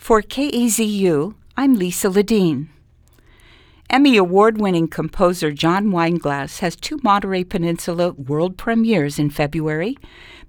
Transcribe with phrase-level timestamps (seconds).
[0.00, 2.68] For KAZU, I'm Lisa Ledin.
[3.90, 9.98] Emmy Award winning composer John Wineglass has two Monterey Peninsula world premieres in February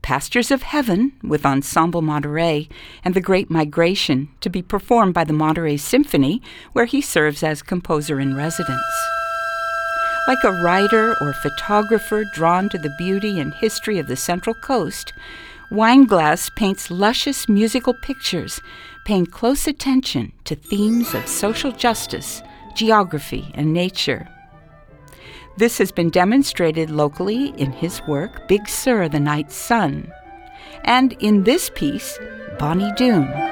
[0.02, 2.70] Pastures of Heaven with Ensemble Monterey
[3.04, 6.42] and The Great Migration to be performed by the Monterey Symphony,
[6.72, 8.82] where he serves as composer in residence.
[10.32, 15.12] Like a writer or photographer drawn to the beauty and history of the Central Coast,
[15.70, 18.62] Wineglass paints luscious musical pictures,
[19.04, 22.42] paying close attention to themes of social justice,
[22.76, 24.26] geography, and nature.
[25.58, 30.10] This has been demonstrated locally in his work Big Sur, the Night Sun,
[30.86, 32.18] and in this piece,
[32.58, 33.51] Bonny Doon.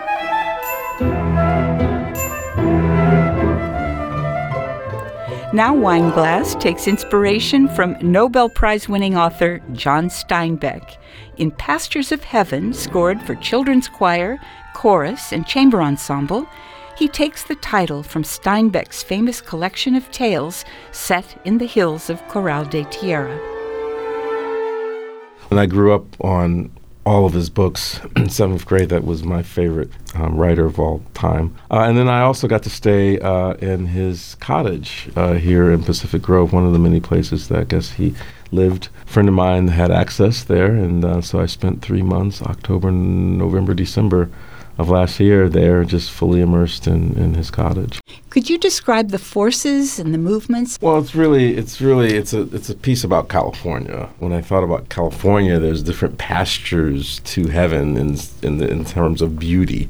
[5.51, 10.97] Now Wineglass takes inspiration from Nobel Prize winning author John Steinbeck
[11.37, 14.39] in Pastures of Heaven, scored for children's choir,
[14.75, 16.47] chorus, and chamber ensemble.
[16.95, 22.21] He takes the title from Steinbeck's famous collection of tales set in the hills of
[22.27, 23.35] Corral de Tierra.
[25.47, 26.69] When I grew up on
[27.09, 28.89] all of his books in seventh grade.
[28.89, 31.55] That was my favorite um, writer of all time.
[31.71, 35.83] Uh, and then I also got to stay uh, in his cottage uh, here in
[35.83, 38.13] Pacific Grove, one of the many places that I guess he
[38.51, 38.89] lived.
[39.01, 42.91] A friend of mine had access there, and uh, so I spent three months October,
[42.91, 44.29] November, December
[44.79, 47.99] of last year there, just fully immersed in, in his cottage.
[48.29, 50.79] Could you describe the forces and the movements?
[50.81, 54.09] Well, it's really, it's really, it's a, it's a piece about California.
[54.19, 59.21] When I thought about California, there's different pastures to heaven in in, the, in terms
[59.21, 59.89] of beauty.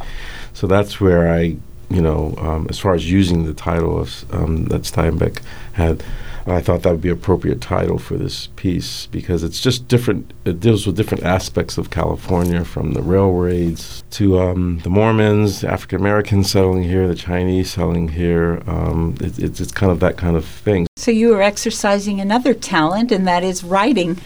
[0.54, 1.58] So that's where I,
[1.90, 5.42] you know, um, as far as using the title of um, that Steinbeck
[5.74, 6.04] had
[6.52, 10.34] I thought that would be appropriate title for this piece because it's just different.
[10.46, 16.00] It deals with different aspects of California, from the railroads to um, the Mormons, African
[16.00, 18.62] Americans settling here, the Chinese settling here.
[18.68, 20.88] Um, it, it's, it's kind of that kind of thing.
[20.98, 24.20] So you are exercising another talent, and that is writing.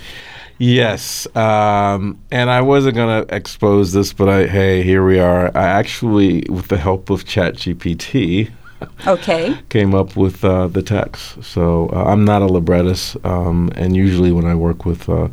[0.60, 5.48] Yes, um, and I wasn't going to expose this, but I, hey, here we are.
[5.58, 8.52] I actually, with the help of ChatGPT,
[9.08, 9.58] okay.
[9.70, 11.44] came up with uh, the text.
[11.44, 15.30] So uh, I'm not a librettist, um, and usually when I work with uh,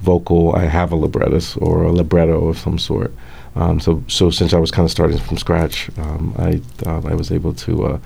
[0.00, 3.12] vocal, I have a librettist or a libretto of some sort.
[3.56, 7.14] Um, so, so since I was kind of starting from scratch, um, I uh, I
[7.14, 7.98] was able to uh,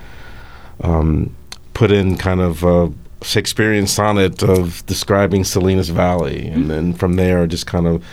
[0.81, 1.35] um,
[1.73, 2.91] put in kind of a
[3.21, 8.03] Shakespearean sonnet of describing Salinas Valley, and then from there, just kind of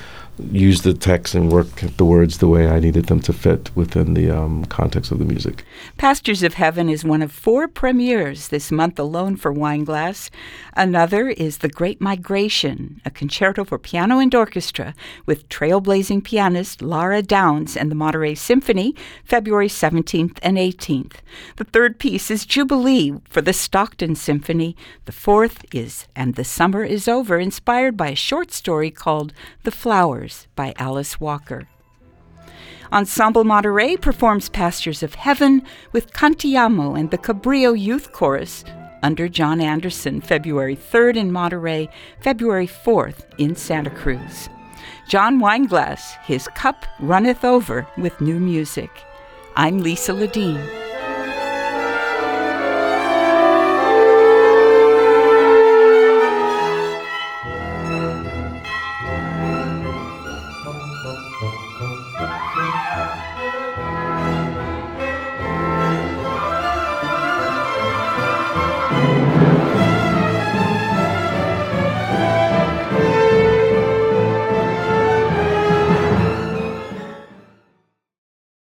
[0.50, 4.14] use the text and work the words the way I needed them to fit within
[4.14, 5.64] the um, context of the music.
[5.96, 10.30] Pastures of Heaven is one of four premieres this month alone for Wineglass.
[10.74, 14.94] Another is The Great Migration, a concerto for piano and orchestra
[15.26, 21.16] with trailblazing pianist Lara Downs and the Monterey Symphony, February 17th and 18th.
[21.56, 24.76] The third piece is Jubilee for the Stockton Symphony.
[25.04, 29.32] The fourth is And the Summer is Over, inspired by a short story called
[29.64, 31.68] The Flowers by Alice Walker.
[32.92, 35.62] Ensemble Monterey performs Pastures of Heaven
[35.92, 38.64] with Cantiamo and the Cabrillo Youth Chorus
[39.02, 41.88] under John Anderson, February 3rd in Monterey,
[42.20, 44.48] February 4th in Santa Cruz.
[45.08, 48.90] John Wineglass, his cup runneth over with new music.
[49.56, 50.81] I'm Lisa Ledin.